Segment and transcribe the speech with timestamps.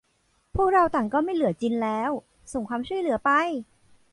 [0.55, 2.11] พวกเราต่างก็ไม่เหลือจินแล้ว:
[2.53, 3.29] ส่งความช่วยเหลือไป!